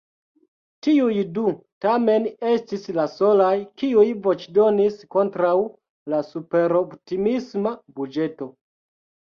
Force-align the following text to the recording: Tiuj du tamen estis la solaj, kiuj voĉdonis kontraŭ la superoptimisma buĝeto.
Tiuj 0.85 1.17
du 1.35 1.43
tamen 1.85 2.25
estis 2.53 2.89
la 3.01 3.05
solaj, 3.17 3.51
kiuj 3.83 4.07
voĉdonis 4.25 4.99
kontraŭ 5.19 5.55
la 6.15 6.27
superoptimisma 6.33 7.79
buĝeto. 8.01 8.55